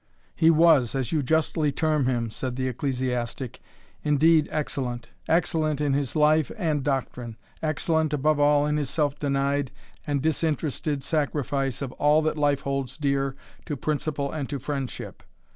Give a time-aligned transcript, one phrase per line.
[0.35, 3.59] "He was, as you justly term him," said the ecclesiastic,
[4.01, 9.69] "indeed excellent excellent in his life and doctrine excellent, above all, in his self denied
[10.07, 13.35] and disinterested sacrifice of all that life holds dear
[13.65, 15.21] to principle and to friendship.